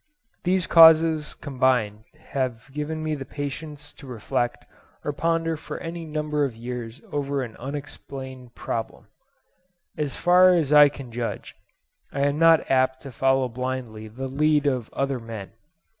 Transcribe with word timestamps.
These 0.45 0.65
causes 0.65 1.35
combined 1.35 2.05
have 2.31 2.71
given 2.73 3.03
me 3.03 3.13
the 3.13 3.23
patience 3.23 3.93
to 3.93 4.07
reflect 4.07 4.65
or 5.05 5.13
ponder 5.13 5.55
for 5.55 5.77
any 5.77 6.05
number 6.05 6.43
of 6.43 6.55
years 6.55 7.01
over 7.11 7.43
any 7.43 7.55
unexplained 7.59 8.55
problem. 8.55 9.05
As 9.95 10.15
far 10.15 10.55
as 10.55 10.73
I 10.73 10.89
can 10.89 11.11
judge, 11.11 11.55
I 12.11 12.21
am 12.21 12.39
not 12.39 12.71
apt 12.71 13.03
to 13.03 13.11
follow 13.11 13.47
blindly 13.47 14.07
the 14.07 14.27
lead 14.27 14.65
of 14.65 14.89
other 14.91 15.19
men. 15.19 15.51